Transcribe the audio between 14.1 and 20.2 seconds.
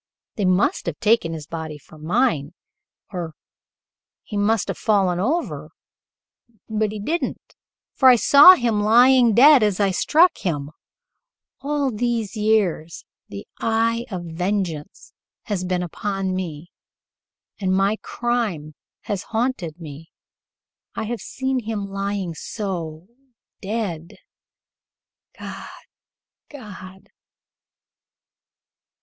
vengeance has been upon me, and my crime has haunted me.